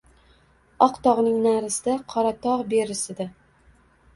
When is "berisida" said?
2.73-3.29